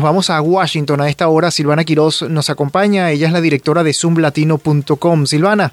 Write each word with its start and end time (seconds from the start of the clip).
Nos 0.00 0.06
vamos 0.06 0.30
a 0.30 0.40
Washington 0.40 1.02
a 1.02 1.10
esta 1.10 1.28
hora. 1.28 1.50
Silvana 1.50 1.84
Quiroz 1.84 2.22
nos 2.22 2.48
acompaña. 2.48 3.10
Ella 3.10 3.26
es 3.26 3.34
la 3.34 3.42
directora 3.42 3.84
de 3.84 3.92
zoomlatino.com. 3.92 5.26
Silvana. 5.26 5.72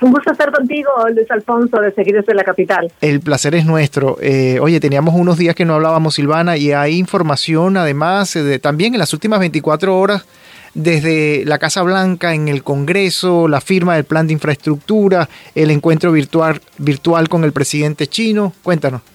Un 0.00 0.10
gusto 0.10 0.32
estar 0.32 0.50
contigo, 0.50 0.90
Luis 1.14 1.30
Alfonso, 1.30 1.80
de 1.80 1.92
Seguir 1.92 2.20
de 2.20 2.34
la 2.34 2.42
Capital. 2.42 2.92
El 3.00 3.20
placer 3.20 3.54
es 3.54 3.64
nuestro. 3.66 4.18
Eh, 4.20 4.58
oye, 4.60 4.80
teníamos 4.80 5.14
unos 5.14 5.38
días 5.38 5.54
que 5.54 5.64
no 5.64 5.74
hablábamos, 5.74 6.16
Silvana, 6.16 6.56
y 6.56 6.72
hay 6.72 6.98
información, 6.98 7.76
además, 7.76 8.34
eh, 8.34 8.42
de, 8.42 8.58
también 8.58 8.94
en 8.94 8.98
las 8.98 9.12
últimas 9.12 9.38
24 9.38 9.96
horas, 9.96 10.26
desde 10.74 11.44
la 11.44 11.60
Casa 11.60 11.82
Blanca, 11.82 12.34
en 12.34 12.48
el 12.48 12.64
Congreso, 12.64 13.46
la 13.46 13.60
firma 13.60 13.94
del 13.94 14.06
plan 14.06 14.26
de 14.26 14.32
infraestructura, 14.32 15.28
el 15.54 15.70
encuentro 15.70 16.10
virtual, 16.10 16.60
virtual 16.78 17.28
con 17.28 17.44
el 17.44 17.52
presidente 17.52 18.08
chino. 18.08 18.54
Cuéntanos. 18.64 19.11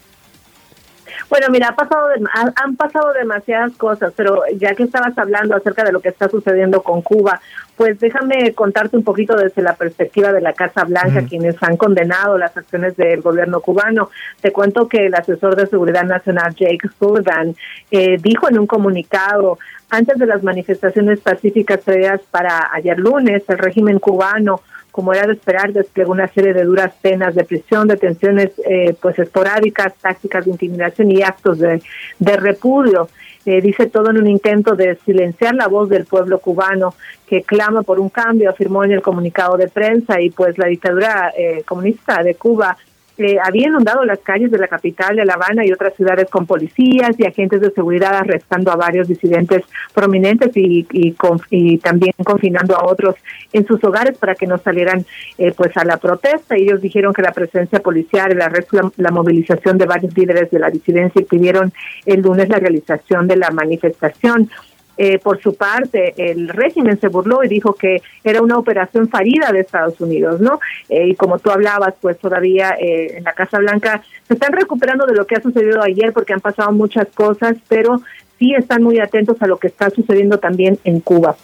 Bueno, 1.29 1.47
mira, 1.49 1.69
ha 1.69 1.75
pasado 1.75 2.07
han 2.55 2.75
pasado 2.77 3.11
demasiadas 3.13 3.73
cosas, 3.75 4.13
pero 4.15 4.43
ya 4.55 4.75
que 4.75 4.83
estabas 4.83 5.17
hablando 5.17 5.55
acerca 5.55 5.83
de 5.83 5.91
lo 5.91 5.99
que 5.99 6.09
está 6.09 6.29
sucediendo 6.29 6.81
con 6.81 7.01
Cuba, 7.01 7.41
pues 7.75 7.99
déjame 7.99 8.53
contarte 8.53 8.97
un 8.97 9.03
poquito 9.03 9.35
desde 9.35 9.61
la 9.61 9.75
perspectiva 9.75 10.31
de 10.31 10.41
la 10.41 10.53
Casa 10.53 10.85
Blanca, 10.85 11.25
quienes 11.27 11.61
han 11.61 11.77
condenado 11.77 12.37
las 12.37 12.55
acciones 12.55 12.95
del 12.95 13.21
gobierno 13.21 13.59
cubano. 13.59 14.09
Te 14.41 14.51
cuento 14.51 14.87
que 14.87 15.07
el 15.07 15.15
asesor 15.15 15.55
de 15.55 15.67
Seguridad 15.67 16.03
Nacional, 16.03 16.55
Jake 16.55 16.89
Sullivan, 16.97 17.55
eh, 17.91 18.17
dijo 18.19 18.49
en 18.49 18.59
un 18.59 18.67
comunicado, 18.67 19.59
antes 19.89 20.17
de 20.17 20.25
las 20.25 20.43
manifestaciones 20.43 21.19
pacíficas 21.19 21.81
previas 21.81 22.21
para 22.31 22.69
ayer 22.73 22.97
lunes, 22.97 23.43
el 23.47 23.57
régimen 23.57 23.99
cubano 23.99 24.61
como 24.97 25.13
era 25.13 25.27
de 25.27 25.33
esperar, 25.33 25.73
desplegó 25.73 26.11
una 26.11 26.27
serie 26.27 26.55
de 26.55 26.63
duras 26.63 26.91
penas 26.99 27.35
de 27.35 27.43
prisión, 27.43 27.87
detenciones 27.87 28.49
eh, 28.67 28.95
pues 28.99 29.19
esporádicas, 29.19 29.93
tácticas 30.01 30.45
de 30.45 30.49
intimidación 30.49 31.11
y 31.11 31.21
actos 31.21 31.59
de, 31.59 31.79
repudio. 32.19 33.07
Eh, 33.45 33.61
dice 33.61 33.85
todo 33.85 34.09
en 34.09 34.17
un 34.17 34.25
intento 34.25 34.75
de 34.75 34.95
silenciar 35.05 35.53
la 35.53 35.67
voz 35.67 35.87
del 35.87 36.05
pueblo 36.05 36.39
cubano 36.39 36.95
que 37.27 37.43
clama 37.43 37.83
por 37.83 37.99
un 37.99 38.09
cambio, 38.09 38.49
afirmó 38.49 38.83
en 38.85 38.93
el 38.93 39.03
comunicado 39.03 39.55
de 39.55 39.67
prensa 39.67 40.19
y 40.19 40.31
pues 40.31 40.57
la 40.57 40.65
dictadura 40.65 41.31
eh, 41.37 41.61
comunista 41.63 42.23
de 42.23 42.33
Cuba 42.33 42.75
eh, 43.17 43.37
había 43.43 43.67
inundado 43.67 44.05
las 44.05 44.19
calles 44.19 44.51
de 44.51 44.59
la 44.59 44.67
capital 44.67 45.15
de 45.15 45.25
La 45.25 45.33
Habana 45.33 45.65
y 45.65 45.71
otras 45.71 45.95
ciudades 45.95 46.29
con 46.29 46.45
policías 46.45 47.19
y 47.19 47.25
agentes 47.25 47.61
de 47.61 47.71
seguridad 47.71 48.15
arrestando 48.15 48.71
a 48.71 48.75
varios 48.75 49.07
disidentes 49.07 49.63
prominentes 49.93 50.55
y, 50.55 50.85
y, 50.91 51.77
también 51.79 52.13
confinando 52.23 52.75
a 52.75 52.85
otros 52.85 53.15
en 53.53 53.65
sus 53.65 53.83
hogares 53.83 54.17
para 54.17 54.35
que 54.35 54.45
no 54.45 54.57
salieran 54.57 55.05
eh, 55.37 55.51
pues 55.55 55.75
a 55.77 55.85
la 55.85 55.97
protesta. 55.97 56.55
Ellos 56.55 56.81
dijeron 56.81 57.13
que 57.13 57.21
la 57.23 57.31
presencia 57.31 57.79
policial, 57.79 58.31
el 58.31 58.41
arresto, 58.41 58.77
la, 58.77 58.91
la 58.97 59.11
movilización 59.11 59.77
de 59.77 59.85
varios 59.85 60.15
líderes 60.15 60.51
de 60.51 60.59
la 60.59 60.69
disidencia 60.69 61.25
pidieron 61.27 61.73
el 62.05 62.21
lunes 62.21 62.49
la 62.49 62.59
realización 62.59 63.27
de 63.27 63.37
la 63.37 63.49
manifestación. 63.49 64.49
Eh, 64.97 65.19
por 65.19 65.41
su 65.41 65.53
parte, 65.55 66.13
el 66.17 66.49
régimen 66.49 66.99
se 66.99 67.07
burló 67.07 67.43
y 67.43 67.47
dijo 67.47 67.73
que 67.73 68.01
era 68.23 68.41
una 68.41 68.57
operación 68.57 69.07
fallida 69.09 69.51
de 69.51 69.59
Estados 69.59 69.99
Unidos, 70.01 70.41
¿no? 70.41 70.59
Eh, 70.89 71.09
y 71.09 71.15
como 71.15 71.37
tú 71.39 71.51
hablabas, 71.51 71.93
pues 72.01 72.17
todavía 72.17 72.75
eh, 72.79 73.17
en 73.17 73.23
la 73.23 73.33
Casa 73.33 73.59
Blanca 73.59 74.01
se 74.27 74.33
están 74.33 74.53
recuperando 74.53 75.05
de 75.05 75.13
lo 75.13 75.27
que 75.27 75.35
ha 75.35 75.41
sucedido 75.41 75.83
ayer 75.83 76.13
porque 76.13 76.33
han 76.33 76.41
pasado 76.41 76.71
muchas 76.71 77.07
cosas, 77.09 77.57
pero 77.67 78.01
sí 78.39 78.53
están 78.55 78.83
muy 78.83 78.99
atentos 78.99 79.41
a 79.41 79.47
lo 79.47 79.57
que 79.57 79.67
está 79.67 79.89
sucediendo 79.89 80.39
también 80.39 80.79
en 80.83 80.99
Cuba. 80.99 81.35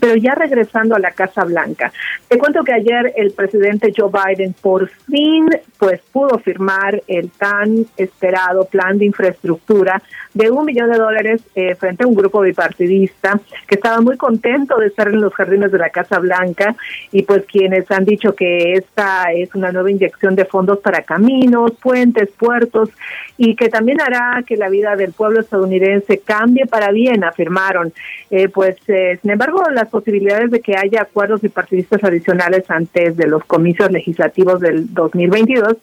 Pero 0.00 0.16
ya 0.16 0.34
regresando 0.34 0.94
a 0.94 0.98
la 0.98 1.12
Casa 1.12 1.44
Blanca, 1.44 1.92
te 2.28 2.38
cuento 2.38 2.62
que 2.62 2.72
ayer 2.72 3.12
el 3.16 3.32
presidente 3.32 3.92
Joe 3.96 4.10
Biden 4.10 4.54
por 4.60 4.88
fin 4.88 5.48
pues 5.78 6.00
pudo 6.12 6.38
firmar 6.38 7.02
el 7.06 7.30
tan 7.30 7.86
esperado 7.96 8.64
plan 8.66 8.98
de 8.98 9.06
infraestructura 9.06 10.02
de 10.32 10.50
un 10.50 10.64
millón 10.64 10.90
de 10.90 10.98
dólares 10.98 11.42
eh, 11.54 11.74
frente 11.74 12.04
a 12.04 12.06
un 12.06 12.14
grupo 12.14 12.40
bipartidista 12.40 13.40
que 13.66 13.76
estaba 13.76 14.00
muy 14.00 14.16
contento 14.16 14.76
de 14.76 14.86
estar 14.88 15.08
en 15.08 15.20
los 15.20 15.32
jardines 15.34 15.70
de 15.70 15.78
la 15.78 15.90
Casa 15.90 16.18
Blanca 16.18 16.74
y 17.12 17.22
pues 17.22 17.44
quienes 17.46 17.90
han 17.90 18.04
dicho 18.04 18.34
que 18.34 18.72
esta 18.72 19.32
es 19.32 19.54
una 19.54 19.72
nueva 19.72 19.90
inyección 19.90 20.34
de 20.34 20.44
fondos 20.44 20.78
para 20.78 21.02
caminos, 21.02 21.72
puentes, 21.80 22.30
puertos 22.30 22.90
y 23.36 23.54
que 23.56 23.68
también 23.68 24.00
hará 24.00 24.42
que 24.46 24.56
la 24.56 24.68
vida 24.68 24.96
del 24.96 25.12
pueblo 25.12 25.40
estadounidense 25.40 26.18
cambie 26.18 26.66
para 26.66 26.90
bien, 26.90 27.24
afirmaron. 27.24 27.92
Eh, 28.30 28.48
pues 28.48 28.76
eh, 28.88 29.18
sin 29.20 29.30
embargo 29.30 29.62
las 29.84 29.90
posibilidades 29.90 30.50
de 30.50 30.60
que 30.60 30.76
haya 30.76 31.02
acuerdos 31.02 31.42
bipartidistas 31.42 32.02
adicionales 32.02 32.64
antes 32.70 33.16
de 33.16 33.26
los 33.26 33.44
comicios 33.44 33.90
legislativos 33.90 34.60
del 34.60 34.92
2022 34.94 35.76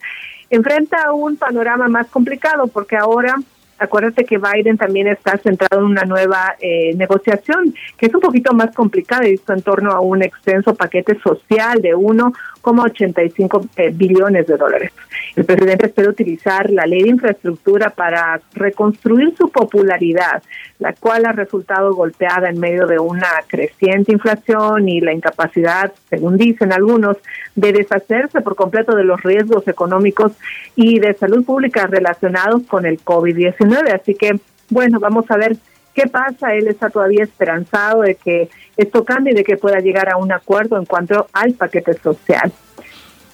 enfrenta 0.49 1.13
un 1.13 1.37
panorama 1.37 1.87
más 1.87 2.07
complicado 2.07 2.67
porque 2.67 2.97
ahora 2.97 3.35
Acuérdate 3.81 4.25
que 4.25 4.37
Biden 4.37 4.77
también 4.77 5.07
está 5.07 5.39
centrado 5.39 5.79
en 5.79 5.87
una 5.87 6.03
nueva 6.03 6.55
eh, 6.59 6.93
negociación 6.95 7.73
que 7.97 8.05
es 8.05 8.13
un 8.13 8.21
poquito 8.21 8.53
más 8.53 8.75
complicada 8.75 9.27
y 9.27 9.33
está 9.33 9.55
en 9.55 9.63
torno 9.63 9.91
a 9.91 10.01
un 10.01 10.21
extenso 10.21 10.75
paquete 10.75 11.19
social 11.19 11.81
de 11.81 11.95
1,85 11.95 13.69
eh, 13.77 13.89
billones 13.91 14.45
de 14.45 14.57
dólares. 14.57 14.91
El 15.35 15.45
presidente 15.45 15.87
espera 15.87 16.11
utilizar 16.11 16.69
la 16.69 16.85
ley 16.85 17.01
de 17.01 17.09
infraestructura 17.09 17.89
para 17.89 18.39
reconstruir 18.53 19.33
su 19.35 19.49
popularidad, 19.49 20.43
la 20.77 20.93
cual 20.93 21.25
ha 21.25 21.31
resultado 21.31 21.95
golpeada 21.95 22.49
en 22.49 22.59
medio 22.59 22.85
de 22.85 22.99
una 22.99 23.29
creciente 23.47 24.11
inflación 24.11 24.89
y 24.89 25.01
la 25.01 25.13
incapacidad, 25.13 25.91
según 26.07 26.37
dicen 26.37 26.71
algunos, 26.71 27.17
de 27.55 27.71
deshacerse 27.73 28.41
por 28.41 28.55
completo 28.55 28.95
de 28.95 29.05
los 29.05 29.23
riesgos 29.23 29.67
económicos 29.67 30.33
y 30.75 30.99
de 30.99 31.15
salud 31.15 31.43
pública 31.43 31.87
relacionados 31.87 32.63
con 32.67 32.85
el 32.85 32.99
COVID-19. 33.03 33.70
Así 33.77 34.15
que, 34.15 34.39
bueno, 34.69 34.99
vamos 34.99 35.29
a 35.29 35.37
ver 35.37 35.57
qué 35.93 36.07
pasa. 36.07 36.53
Él 36.53 36.67
está 36.67 36.89
todavía 36.89 37.23
esperanzado 37.23 38.01
de 38.01 38.15
que 38.15 38.49
esto 38.77 39.03
cambie 39.03 39.33
y 39.33 39.35
de 39.35 39.43
que 39.43 39.57
pueda 39.57 39.79
llegar 39.79 40.09
a 40.09 40.17
un 40.17 40.31
acuerdo 40.31 40.77
en 40.77 40.85
cuanto 40.85 41.27
al 41.33 41.53
paquete 41.53 41.93
social. 41.93 42.51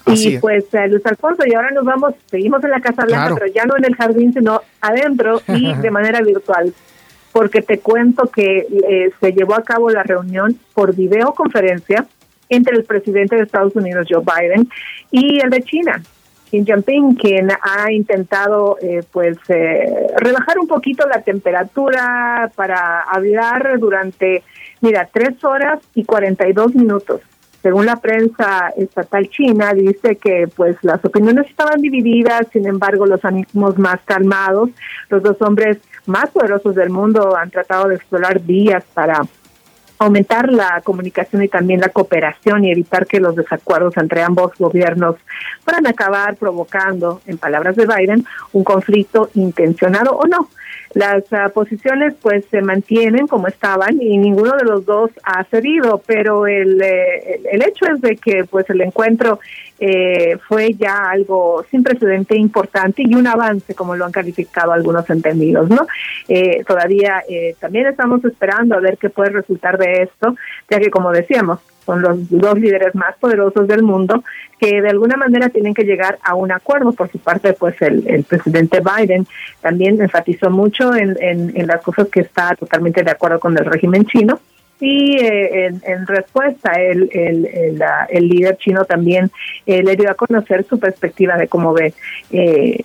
y 0.06 0.38
pues 0.38 0.66
eh, 0.74 0.88
Luis 0.88 1.06
Alfonso, 1.06 1.44
y 1.46 1.54
ahora 1.54 1.72
nos 1.72 1.84
vamos, 1.84 2.14
seguimos 2.30 2.64
en 2.64 2.72
la 2.72 2.80
Casa 2.80 3.04
Blanca, 3.04 3.36
pero 3.36 3.52
ya 3.52 3.66
no 3.66 3.76
en 3.78 3.86
el 3.86 3.96
jardín, 3.96 4.34
sino 4.34 4.62
adentro 4.82 5.42
y 5.48 5.74
de 5.74 5.92
manera 5.92 6.22
virtual. 6.22 6.74
Porque 7.34 7.62
te 7.62 7.80
cuento 7.80 8.28
que 8.28 8.68
eh, 8.90 9.12
se 9.20 9.32
llevó 9.34 9.56
a 9.56 9.64
cabo 9.64 9.90
la 9.90 10.04
reunión 10.04 10.58
por 10.74 10.96
videoconferencia 10.96 12.08
entre 12.50 12.78
el 12.78 12.86
presidente 12.86 13.36
de 13.36 13.44
Estados 13.44 13.76
Unidos, 13.76 14.08
Joe 14.10 14.24
Biden, 14.24 14.70
y 15.12 15.40
el 15.42 15.50
de 15.50 15.62
China, 15.62 16.02
Xi 16.50 16.64
Jinping, 16.64 17.16
quien 17.16 17.50
ha 17.52 17.92
intentado 17.92 18.78
eh, 18.82 19.04
pues 19.12 19.38
eh, 19.50 20.08
rebajar 20.18 20.60
un 20.60 20.68
poquito 20.68 21.08
la 21.08 21.22
temperatura 21.22 22.52
para 22.56 23.02
hablar 23.02 23.80
durante, 23.80 24.44
mira, 24.82 25.10
tres 25.12 25.44
horas 25.44 25.80
y 25.94 26.06
42 26.06 26.76
minutos. 26.76 27.22
Según 27.62 27.86
la 27.86 27.98
prensa 27.98 28.72
estatal 28.78 29.30
china, 29.30 29.74
dice 29.74 30.16
que 30.16 30.48
pues 30.56 30.78
las 30.84 31.04
opiniones 31.04 31.48
estaban 31.50 31.82
divididas, 31.82 32.48
sin 32.54 32.68
embargo 32.68 33.06
los 33.06 33.26
ánimos 33.26 33.78
más 33.78 34.00
calmados. 34.06 34.70
Los 35.10 35.24
dos 35.24 35.42
hombres 35.42 35.78
más 36.06 36.30
poderosos 36.30 36.76
del 36.76 36.92
mundo 36.92 37.36
han 37.36 37.50
tratado 37.50 37.90
de 37.90 37.96
explorar 37.96 38.40
vías 38.40 38.86
para 38.94 39.22
aumentar 40.00 40.52
la 40.52 40.82
comunicación 40.82 41.44
y 41.44 41.48
también 41.48 41.80
la 41.80 41.90
cooperación 41.90 42.64
y 42.64 42.72
evitar 42.72 43.08
que 43.08 43.20
los 43.20 43.36
desacuerdos 43.36 43.98
entre 43.98 44.22
ambos 44.22 44.52
gobiernos 44.58 45.16
puedan 45.66 45.88
acabar 45.88 46.36
provocando, 46.36 47.22
en 47.26 47.38
palabras 47.38 47.76
de 47.76 47.88
Biden, 47.88 48.26
un 48.54 48.64
conflicto 48.64 49.30
intencionado 49.34 50.12
o 50.12 50.28
no. 50.28 50.50
Las 50.94 51.24
uh, 51.32 51.52
posiciones 51.54 52.16
pues 52.22 52.46
se 52.50 52.62
mantienen 52.62 53.28
como 53.28 53.48
estaban 53.48 54.02
y 54.02 54.18
ninguno 54.18 54.56
de 54.58 54.64
los 54.64 54.86
dos 54.86 55.12
ha 55.24 55.44
cedido, 55.46 56.02
pero 56.06 56.48
el, 56.48 56.82
eh, 56.82 57.42
el 57.52 57.62
hecho 57.62 57.86
es 57.94 58.02
de 58.02 58.16
que 58.18 58.46
pues 58.46 58.70
el 58.70 58.82
encuentro 58.82 59.40
eh, 59.80 60.38
fue 60.48 60.74
ya 60.74 61.10
algo 61.12 61.64
sin 61.70 61.84
precedente 61.84 62.36
importante 62.36 63.04
y 63.06 63.14
un 63.14 63.28
avance 63.28 63.76
como 63.76 63.96
lo 63.96 64.06
han 64.06 64.12
calificado 64.12 64.72
algunos 64.72 65.08
entendidos, 65.10 65.70
¿no? 65.70 65.86
Eh, 66.28 66.64
todavía 66.66 67.24
eh, 67.30 67.56
también 67.60 67.86
estamos 67.86 68.26
esperando 68.26 68.76
a 68.76 68.80
ver 68.80 68.98
qué 68.98 69.10
puede 69.10 69.30
resultar 69.30 69.78
de 69.78 70.04
esto, 70.04 70.36
ya 70.70 70.80
que 70.80 70.90
como 70.90 71.12
decíamos, 71.12 71.60
son 71.88 72.02
los 72.02 72.30
dos 72.30 72.60
líderes 72.60 72.94
más 72.94 73.16
poderosos 73.16 73.68
del 73.68 73.82
mundo 73.82 74.24
que 74.60 74.82
de 74.82 74.90
alguna 74.90 75.16
manera 75.16 75.50
tienen 75.50 75.74
que 75.74 75.84
llegar 75.84 76.20
a 76.22 76.36
un 76.36 76.52
acuerdo. 76.52 76.92
Por 76.92 77.10
su 77.10 77.18
parte, 77.18 77.54
pues 77.54 77.82
el, 77.82 78.26
presidente 78.28 78.82
Biden 78.82 79.26
también 79.62 80.00
enfatizó 80.02 80.50
mucho 80.50 80.94
en, 80.94 81.18
en, 81.22 81.66
las 81.66 81.82
cosas 81.82 82.10
que 82.10 82.20
está 82.20 82.56
totalmente 82.56 83.04
de 83.04 83.12
acuerdo 83.12 83.40
con 83.40 83.58
el 83.58 83.66
régimen 83.66 84.06
chino. 84.06 84.40
Y 84.80 85.18
eh, 85.18 85.74
en, 85.84 86.06
respuesta, 86.06 86.74
el, 86.74 87.10
el, 87.12 87.82
el, 88.10 88.30
líder 88.30 88.58
chino 88.58 88.86
también 88.86 89.32
eh, 89.66 89.82
le 89.82 89.96
dio 89.96 90.12
a 90.12 90.14
conocer 90.14 90.66
su 90.66 90.78
perspectiva 90.78 91.36
de 91.36 91.48
cómo 91.48 91.74
ve 91.74 91.94
eh, 92.32 92.78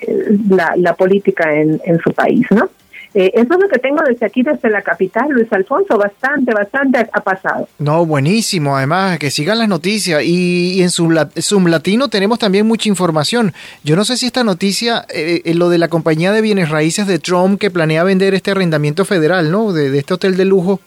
la, 0.49 0.75
la 0.77 0.95
política 0.95 1.53
en, 1.53 1.81
en 1.85 1.99
su 1.99 2.13
país, 2.13 2.47
¿no? 2.51 2.71
Eh, 3.15 3.31
eso 3.35 3.55
es 3.55 3.61
lo 3.61 3.69
que 3.69 3.79
tengo 3.79 4.03
desde 4.09 4.25
aquí, 4.25 4.43
desde 4.43 4.71
la 4.71 4.81
capital, 4.83 5.29
Luis 5.31 5.53
Alfonso, 5.53 5.99
bastante, 5.99 6.55
bastante 6.55 6.99
ha 7.13 7.21
pasado. 7.21 7.69
No, 7.79 8.07
buenísimo, 8.07 8.77
además, 8.77 9.19
que 9.19 9.31
sigan 9.31 9.59
las 9.59 9.69
noticias. 9.69 10.23
Y, 10.25 10.83
en 10.83 10.91
Zoom, 10.91 11.67
Latino 11.67 12.09
tenemos 12.09 12.39
también 12.39 12.67
mucha 12.67 12.89
información. 12.89 13.53
Yo 13.85 13.97
no 13.97 14.05
sé 14.05 14.17
si 14.17 14.27
esta 14.27 14.45
noticia, 14.45 15.05
eh, 15.11 15.43
eh, 15.45 15.55
lo 15.55 15.69
de 15.69 15.79
la 15.79 15.89
compañía 15.89 16.33
de 16.33 16.41
bienes 16.41 16.71
raíces 16.71 17.07
de 17.07 17.19
Trump 17.19 17.61
que 17.61 17.71
planea 17.71 18.03
vender 18.05 18.35
este 18.35 18.53
arrendamiento 18.53 19.05
federal, 19.05 19.51
¿no? 19.51 19.73
De, 19.73 19.91
de 19.91 19.99
este 19.99 20.15
hotel 20.15 20.37
de 20.37 20.47
lujo 20.47 20.81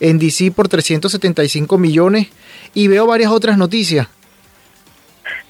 en 0.00 0.18
DC 0.18 0.50
por 0.50 0.68
375 0.68 1.78
millones. 1.78 2.28
Y 2.74 2.88
veo 2.88 3.06
varias 3.06 3.30
otras 3.30 3.56
noticias. 3.56 4.08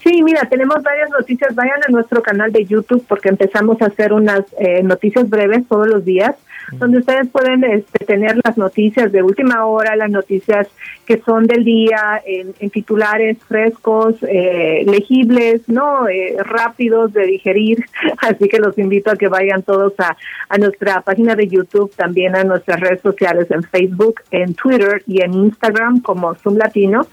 Sí, 0.08 0.22
mira, 0.22 0.40
tenemos 0.49 0.82
varias 0.82 1.10
noticias. 1.10 1.55
Vayan 1.55 1.82
a 1.87 1.90
nuestro 1.93 2.22
canal 2.22 2.50
de 2.50 2.64
YouTube 2.64 3.05
porque 3.06 3.28
empezamos 3.28 3.82
a 3.82 3.87
hacer 3.87 4.14
unas 4.14 4.43
eh, 4.58 4.82
noticias 4.82 5.28
breves 5.28 5.69
todos 5.69 5.87
los 5.87 6.02
días 6.02 6.34
donde 6.72 6.99
ustedes 6.99 7.28
pueden 7.28 7.64
este, 7.64 8.05
tener 8.05 8.38
las 8.44 8.58
noticias 8.58 9.10
de 9.10 9.22
última 9.22 9.64
hora, 9.64 9.96
las 9.96 10.10
noticias 10.10 10.69
que 11.06 11.19
son 11.19 11.46
del 11.46 11.64
día, 11.64 12.22
en, 12.26 12.52
titulares 12.70 13.38
frescos, 13.49 14.16
eh, 14.22 14.84
legibles, 14.87 15.66
no 15.69 16.08
eh, 16.08 16.37
rápidos 16.38 17.12
de 17.12 17.26
digerir. 17.26 17.84
Así 18.19 18.49
que 18.49 18.58
los 18.58 18.76
invito 18.78 19.11
a 19.11 19.16
que 19.16 19.28
vayan 19.28 19.62
todos 19.62 19.94
a, 19.99 20.16
a 20.49 20.58
nuestra 20.58 21.00
página 21.00 21.34
de 21.34 21.49
YouTube, 21.49 21.90
también 21.96 22.37
a 22.37 22.44
nuestras 22.44 22.81
redes 22.81 23.00
sociales 23.00 23.50
en 23.50 23.62
Facebook, 23.62 24.20
en 24.31 24.54
Twitter 24.54 25.02
y 25.06 25.22
en 25.22 25.32
Instagram 25.32 26.00
como 26.00 26.34
Zoom 26.34 26.56
Latino. 26.56 27.06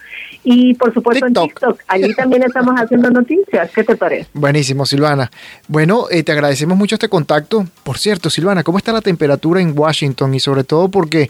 Y 0.47 0.75
por 0.75 0.93
supuesto 0.93 1.25
en 1.25 1.33
TikTok. 1.33 1.81
Allí 1.87 2.13
también 2.13 2.43
estamos 2.43 2.75
haciendo 2.79 3.09
noticias. 3.09 3.71
¿Qué 3.73 3.83
te 3.83 3.95
parece? 3.95 4.29
Buenísimo, 4.33 4.85
Silvana. 4.85 5.31
Bueno, 5.67 6.05
eh, 6.11 6.23
te 6.23 6.31
agradecemos 6.31 6.77
mucho 6.77 6.95
este 6.95 7.09
contacto. 7.09 7.65
Por 7.83 7.97
cierto, 7.97 8.29
Silvana, 8.29 8.63
¿cómo 8.63 8.77
está 8.77 8.93
la 8.93 9.01
temperatura? 9.01 9.55
en 9.59 9.77
Washington 9.77 10.33
y 10.33 10.39
sobre 10.39 10.63
todo 10.63 10.89
porque 10.89 11.29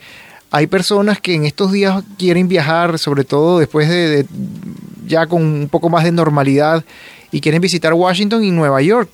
hay 0.51 0.67
personas 0.67 1.19
que 1.19 1.33
en 1.33 1.45
estos 1.45 1.71
días 1.71 2.03
quieren 2.17 2.47
viajar, 2.47 2.99
sobre 2.99 3.23
todo 3.23 3.59
después 3.59 3.89
de, 3.89 4.25
ya 5.05 5.27
con 5.27 5.41
un 5.41 5.69
poco 5.69 5.89
más 5.89 6.03
de 6.03 6.11
normalidad 6.11 6.83
y 7.31 7.41
quieren 7.41 7.61
visitar 7.61 7.93
Washington 7.93 8.43
y 8.43 8.51
Nueva 8.51 8.81
York. 8.81 9.09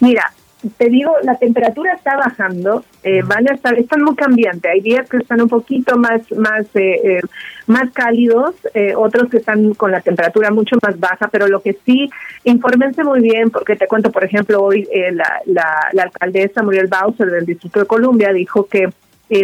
Mira, 0.00 0.32
te 0.76 0.88
digo, 0.88 1.12
la 1.22 1.36
temperatura 1.36 1.94
está 1.94 2.16
bajando, 2.16 2.84
eh, 3.02 3.22
van 3.24 3.48
a 3.48 3.54
estar, 3.54 3.78
están 3.78 4.02
muy 4.02 4.14
cambiantes. 4.14 4.70
Hay 4.70 4.80
días 4.80 5.08
que 5.08 5.18
están 5.18 5.40
un 5.40 5.48
poquito 5.48 5.96
más, 5.96 6.20
más, 6.32 6.66
eh, 6.74 7.00
eh, 7.04 7.20
más 7.66 7.90
cálidos, 7.92 8.54
otros 8.96 9.28
que 9.30 9.38
están 9.38 9.74
con 9.74 9.90
la 9.90 10.00
temperatura 10.00 10.50
mucho 10.50 10.76
más 10.82 10.98
baja, 10.98 11.28
pero 11.28 11.48
lo 11.48 11.60
que 11.60 11.76
sí, 11.84 12.10
infórmense 12.44 13.04
muy 13.04 13.20
bien, 13.20 13.50
porque 13.50 13.76
te 13.76 13.86
cuento, 13.86 14.10
por 14.10 14.24
ejemplo, 14.24 14.62
hoy 14.62 14.88
la, 15.12 15.40
la, 15.46 16.02
alcaldesa 16.02 16.62
Muriel 16.62 16.88
Bowser 16.88 17.30
del 17.30 17.46
Distrito 17.46 17.80
de 17.80 17.86
Columbia 17.86 18.32
dijo 18.32 18.66
que 18.66 18.86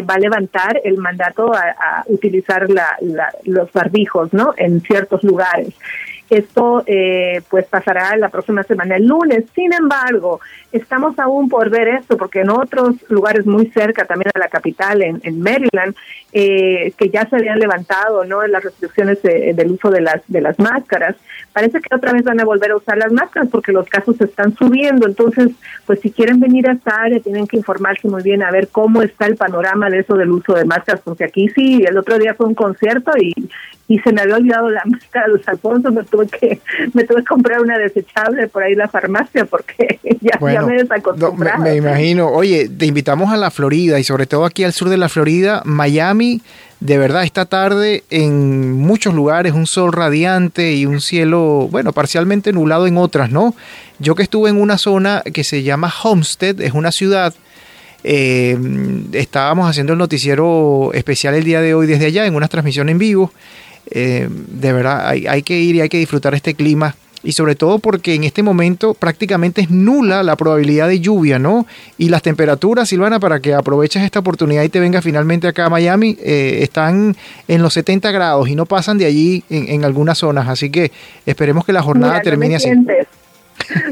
va 0.08 0.14
a 0.14 0.18
levantar 0.18 0.80
el 0.84 0.96
mandato 0.98 1.52
a, 1.52 2.04
utilizar 2.06 2.70
la, 2.70 2.96
los 3.44 3.72
barbijos, 3.72 4.32
¿no? 4.32 4.54
En 4.56 4.80
ciertos 4.80 5.22
lugares. 5.24 5.74
Esto 6.30 6.82
eh, 6.86 7.42
pues 7.50 7.66
pasará 7.66 8.16
la 8.16 8.28
próxima 8.28 8.62
semana, 8.62 8.96
el 8.96 9.06
lunes. 9.06 9.44
Sin 9.54 9.72
embargo, 9.72 10.40
estamos 10.72 11.18
aún 11.18 11.48
por 11.48 11.70
ver 11.70 11.88
esto, 11.88 12.16
porque 12.16 12.40
en 12.40 12.50
otros 12.50 12.96
lugares 13.08 13.46
muy 13.46 13.66
cerca, 13.66 14.04
también 14.04 14.30
a 14.34 14.38
la 14.38 14.48
capital, 14.48 15.02
en, 15.02 15.40
Maryland, 15.40 15.94
eh, 16.32 16.92
que 16.96 17.10
ya 17.10 17.28
se 17.28 17.36
habían 17.36 17.58
levantado 17.58 18.24
no 18.24 18.46
las 18.46 18.64
restricciones 18.64 19.22
del 19.22 19.70
uso 19.70 19.90
de 19.90 20.00
las 20.00 20.22
de 20.28 20.40
las 20.40 20.58
máscaras, 20.58 21.16
parece 21.52 21.80
que 21.80 21.94
otra 21.94 22.12
vez 22.12 22.24
van 22.24 22.40
a 22.40 22.44
volver 22.44 22.72
a 22.72 22.76
usar 22.76 22.98
las 22.98 23.12
máscaras 23.12 23.48
porque 23.50 23.72
los 23.72 23.88
casos 23.88 24.20
están 24.20 24.54
subiendo. 24.56 25.06
Entonces, 25.06 25.50
pues 25.86 26.00
si 26.00 26.10
quieren 26.10 26.40
venir 26.40 26.68
a 26.68 26.72
esta 26.72 27.02
área, 27.02 27.20
tienen 27.20 27.46
que 27.46 27.56
informarse 27.56 28.08
muy 28.08 28.22
bien 28.22 28.42
a 28.42 28.50
ver 28.50 28.68
cómo 28.68 29.02
está 29.02 29.26
el 29.26 29.36
panorama 29.36 29.90
de 29.90 30.00
eso 30.00 30.14
del 30.14 30.30
uso 30.30 30.54
de 30.54 30.64
máscaras, 30.64 31.00
porque 31.02 31.24
aquí 31.24 31.48
sí, 31.48 31.84
el 31.86 31.96
otro 31.96 32.18
día 32.18 32.34
fue 32.34 32.46
un 32.46 32.54
concierto 32.54 33.12
y, 33.18 33.34
y 33.86 33.98
se 33.98 34.12
me 34.12 34.22
había 34.22 34.36
olvidado 34.36 34.70
la 34.70 34.82
máscara 34.86 35.26
de 35.26 35.34
los 35.34 35.48
Alfonso, 35.48 35.92
me 35.92 36.04
tuve 36.04 36.26
que 36.26 36.60
me 36.94 37.04
tuve 37.04 37.18
que 37.18 37.24
comprar 37.24 37.60
una 37.60 37.78
desechable 37.78 38.48
por 38.48 38.62
ahí 38.62 38.72
en 38.72 38.78
la 38.78 38.88
farmacia 38.88 39.44
porque 39.44 40.00
ya, 40.20 40.38
me 40.40 40.74
desacostumbré. 40.74 41.58
me, 41.58 41.76
imagino. 41.76 42.28
Oye, 42.28 42.68
te 42.68 42.86
invitamos 42.86 43.32
a 43.32 43.36
la 43.36 43.50
Florida 43.50 43.98
y 43.98 44.04
sobre 44.04 44.26
todo 44.26 44.44
aquí 44.46 44.64
al 44.64 44.72
sur 44.72 44.88
de 44.88 44.96
la 44.96 45.08
Florida, 45.08 45.62
Miami. 45.64 46.40
De 46.80 46.98
verdad, 46.98 47.24
esta 47.24 47.46
tarde 47.46 48.04
en 48.10 48.72
muchos 48.72 49.14
lugares 49.14 49.52
un 49.52 49.66
sol 49.66 49.92
radiante 49.92 50.74
y 50.74 50.86
un 50.86 51.00
cielo, 51.00 51.68
bueno, 51.70 51.92
parcialmente 51.92 52.52
nublado 52.52 52.86
en 52.86 52.98
otras, 52.98 53.30
¿no? 53.30 53.54
Yo 53.98 54.14
que 54.14 54.22
estuve 54.22 54.50
en 54.50 54.60
una 54.60 54.76
zona 54.76 55.22
que 55.32 55.44
se 55.44 55.62
llama 55.62 55.92
Homestead, 56.02 56.60
es 56.60 56.72
una 56.72 56.92
ciudad 56.92 57.34
eh, 58.06 58.58
estábamos 59.12 59.68
haciendo 59.68 59.94
el 59.94 59.98
noticiero 59.98 60.90
especial 60.92 61.34
el 61.34 61.44
día 61.44 61.62
de 61.62 61.72
hoy 61.72 61.86
desde 61.86 62.04
allá 62.04 62.26
en 62.26 62.34
una 62.34 62.48
transmisión 62.48 62.90
en 62.90 62.98
vivo 62.98 63.32
eh, 63.90 64.28
de 64.30 64.72
verdad 64.72 65.08
hay, 65.08 65.26
hay, 65.26 65.42
que 65.42 65.58
ir 65.60 65.76
y 65.76 65.80
hay 65.80 65.88
que 65.88 65.98
disfrutar 65.98 66.34
este 66.34 66.54
clima 66.54 66.94
y 67.24 67.32
sobre 67.32 67.56
todo 67.56 67.78
porque 67.78 68.14
en 68.14 68.24
este 68.24 68.42
momento 68.42 68.94
prácticamente 68.94 69.62
es 69.62 69.70
nula 69.70 70.22
la 70.22 70.36
probabilidad 70.36 70.88
de 70.88 71.00
lluvia, 71.00 71.38
¿no? 71.38 71.66
Y 71.98 72.10
las 72.10 72.22
temperaturas, 72.22 72.88
Silvana, 72.88 73.18
para 73.18 73.40
que 73.40 73.54
aproveches 73.54 74.02
esta 74.02 74.20
oportunidad 74.20 74.62
y 74.62 74.68
te 74.68 74.78
vengas 74.78 75.02
finalmente 75.02 75.48
acá 75.48 75.66
a 75.66 75.70
Miami, 75.70 76.16
eh, 76.20 76.58
están 76.60 77.16
en 77.48 77.62
los 77.62 77.72
70 77.72 78.12
grados 78.12 78.48
y 78.48 78.54
no 78.54 78.66
pasan 78.66 78.98
de 78.98 79.06
allí 79.06 79.42
en, 79.48 79.84
algunas 79.84 80.18
zonas, 80.18 80.48
así 80.48 80.70
que 80.70 80.92
esperemos 81.26 81.64
que 81.64 81.72
la 81.72 81.82
jornada 81.82 82.20
termine 82.20 82.56
así. 82.56 82.70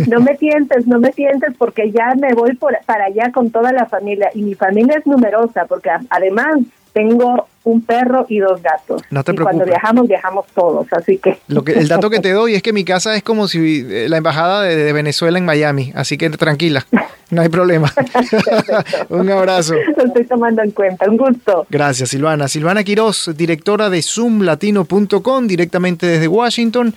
No 0.08 0.20
me 0.20 0.34
tientes, 0.36 0.86
no 0.86 0.98
me 0.98 1.12
tientes 1.12 1.54
porque 1.56 1.90
ya 1.92 2.14
me 2.20 2.34
voy 2.34 2.54
por, 2.56 2.76
para 2.84 3.04
allá 3.04 3.30
con 3.32 3.50
toda 3.50 3.72
la 3.72 3.86
familia 3.86 4.28
y 4.34 4.42
mi 4.42 4.54
familia 4.54 4.98
es 4.98 5.06
numerosa 5.06 5.66
porque 5.66 5.88
además 6.10 6.58
tengo 6.92 7.48
un 7.64 7.82
perro 7.82 8.26
y 8.28 8.40
dos 8.40 8.60
gatos. 8.62 9.02
No 9.10 9.22
te 9.22 9.32
y 9.32 9.36
Cuando 9.36 9.64
viajamos, 9.64 10.08
viajamos 10.08 10.46
todos, 10.54 10.86
así 10.92 11.18
que... 11.18 11.38
Lo 11.48 11.62
que... 11.62 11.72
El 11.72 11.88
dato 11.88 12.10
que 12.10 12.18
te 12.18 12.32
doy 12.32 12.54
es 12.54 12.62
que 12.62 12.72
mi 12.72 12.84
casa 12.84 13.14
es 13.14 13.22
como 13.22 13.46
si 13.46 13.86
eh, 13.88 14.08
la 14.08 14.16
embajada 14.16 14.62
de, 14.62 14.92
Venezuela 14.92 15.38
en 15.38 15.44
Miami, 15.44 15.92
así 15.94 16.18
que 16.18 16.28
tranquila, 16.30 16.84
no 17.30 17.40
hay 17.40 17.48
problema. 17.48 17.92
un 19.08 19.30
abrazo. 19.30 19.74
Lo 19.96 20.04
estoy 20.04 20.24
tomando 20.24 20.62
en 20.62 20.72
cuenta, 20.72 21.08
un 21.08 21.16
gusto. 21.16 21.66
Gracias, 21.70 22.10
Silvana. 22.10 22.48
Silvana 22.48 22.82
Quiroz, 22.82 23.30
directora 23.36 23.90
de 23.90 24.02
zoomlatino.com, 24.02 25.46
directamente 25.46 26.06
desde 26.06 26.28
Washington. 26.28 26.90